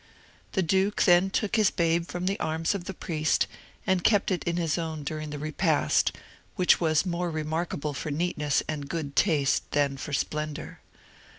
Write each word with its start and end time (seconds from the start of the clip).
The 0.53 0.63
duke 0.63 1.03
then 1.03 1.29
took 1.29 1.57
his 1.57 1.69
babe 1.69 2.07
from 2.07 2.25
the 2.25 2.39
arms 2.39 2.73
of 2.73 2.85
the 2.85 2.93
priest, 2.95 3.45
and 3.85 4.03
kept 4.03 4.31
it 4.31 4.43
in 4.45 4.57
his 4.57 4.75
own 4.79 5.03
during 5.03 5.29
the 5.29 5.37
repast, 5.37 6.11
which 6.55 6.81
was 6.81 7.05
more 7.05 7.29
remarkable 7.29 7.93
for 7.93 8.09
neatness 8.09 8.63
and 8.67 8.89
good 8.89 9.15
taste 9.15 9.69
than 9.73 9.97
for 9.97 10.11
splendour. 10.11 10.79